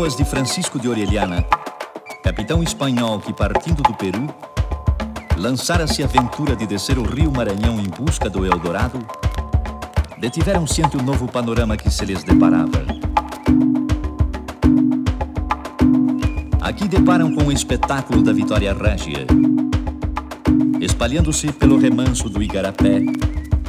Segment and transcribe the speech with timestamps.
[0.00, 1.44] canoas de Francisco de Orellana,
[2.22, 4.34] capitão espanhol que partindo do Peru,
[5.36, 8.98] lançara-se a aventura de descer o rio Maranhão em busca do Eldorado,
[10.18, 12.82] detiveram-se ante o novo panorama que se lhes deparava.
[16.62, 19.26] Aqui deparam com o espetáculo da Vitória Régia,
[20.80, 23.02] espalhando-se pelo remanso do Igarapé,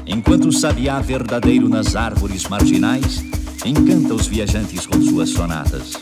[0.07, 3.21] enquanto o sabiá verdadeiro nas árvores marginais
[3.65, 5.93] encanta os viajantes com suas sonatas.